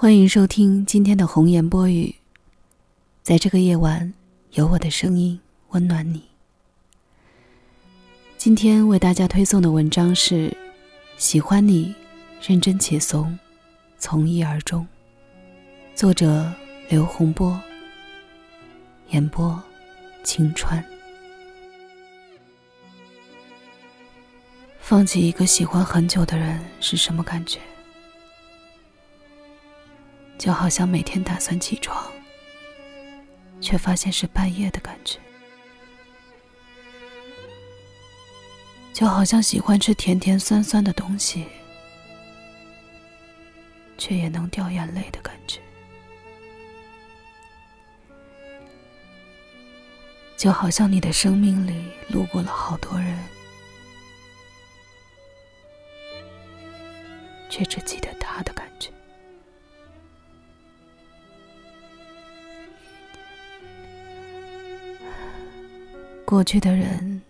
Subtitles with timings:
[0.00, 2.14] 欢迎收听今天的红颜播语。
[3.22, 4.14] 在这个夜晚，
[4.52, 5.38] 有我的声音
[5.72, 6.22] 温暖你。
[8.38, 10.48] 今天为大家推送的文章是
[11.18, 11.94] 《喜欢你，
[12.40, 13.38] 认真且怂，
[13.98, 14.88] 从一而终》，
[15.94, 16.50] 作者
[16.88, 17.60] 刘洪波，
[19.10, 19.62] 演播
[20.24, 20.82] 晴川。
[24.80, 27.60] 放弃一个喜欢很久的人是什么感觉？
[30.40, 32.10] 就好像每天打算起床，
[33.60, 35.18] 却发现是半夜的感觉；
[38.94, 41.44] 就好像喜欢吃甜甜酸酸的东西，
[43.98, 45.58] 却也能掉眼泪的感觉；
[50.38, 53.14] 就好像你的生命里路过了好多人，
[57.50, 58.10] 却只记得
[66.30, 67.20] 过去的人，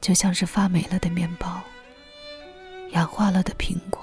[0.00, 1.60] 就像是发霉了的面包，
[2.92, 4.02] 氧化了的苹果。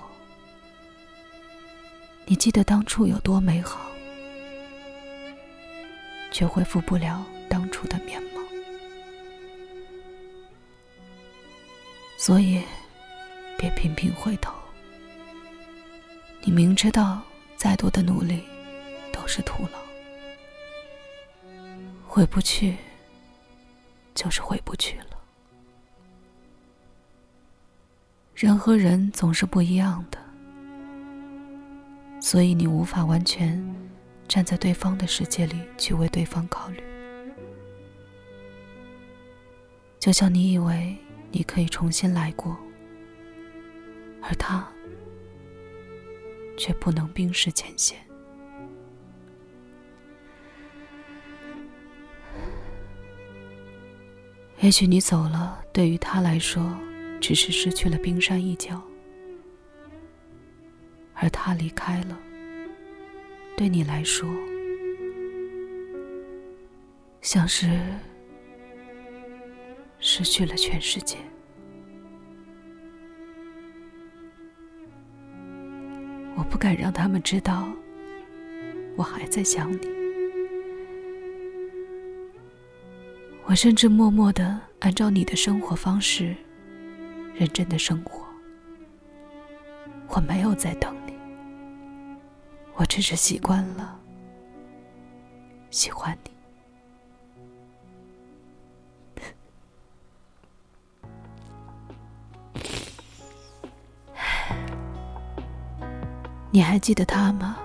[2.27, 3.89] 你记得当初有多美好，
[6.31, 8.41] 却恢复不了当初的面貌。
[12.15, 12.61] 所以，
[13.57, 14.53] 别频频回头。
[16.41, 17.19] 你明知道
[17.57, 18.43] 再多的努力
[19.11, 19.79] 都是徒劳，
[22.07, 22.75] 回不去。
[24.15, 25.19] 就是回不去了。
[28.33, 30.17] 人和人总是不一样的，
[32.19, 33.63] 所以你无法完全
[34.27, 36.83] 站在对方的世界里去为对方考虑。
[39.99, 40.97] 就像你以为
[41.31, 42.57] 你可以重新来过，
[44.21, 44.67] 而他
[46.57, 48.04] 却不能冰释前嫌。
[54.65, 56.75] 也许你走了，对于他来说，
[57.21, 58.81] 只是失去了冰山一角；
[61.13, 62.17] 而他离开了，
[63.55, 64.27] 对你来说，
[67.21, 67.79] 像是
[69.99, 71.17] 失去了全世界。
[76.35, 77.71] 我不敢让他们知道，
[78.95, 79.94] 我还在想你。
[83.47, 86.35] 我甚至默默的按照你的生活方式，
[87.35, 88.25] 认真的生活。
[90.07, 91.13] 我没有在等你，
[92.73, 93.99] 我只是习惯了
[95.69, 96.31] 喜欢你。
[106.49, 107.57] 你还记得他吗？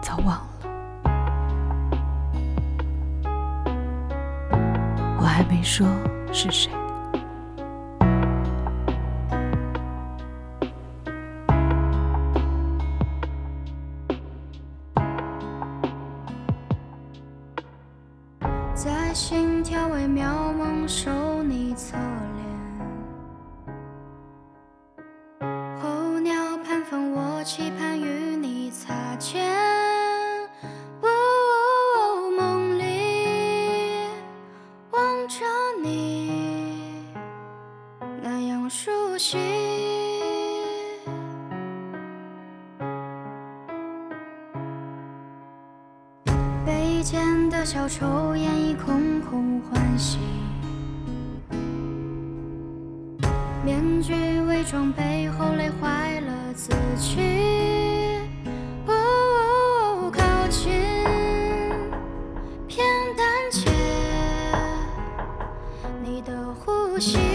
[0.00, 0.53] 早忘了。
[5.36, 5.84] 还没说
[6.32, 6.70] 是谁，
[18.76, 21.10] 在心跳微妙梦受
[21.42, 22.33] 你侧脸，
[46.66, 50.18] 背间的小丑演绎空空欢喜，
[53.64, 54.12] 面具
[54.42, 57.18] 伪装背后累坏了自己。
[58.86, 60.70] 哦，靠近，
[62.68, 62.86] 偏
[63.16, 63.70] 胆怯，
[66.04, 67.33] 你的呼吸。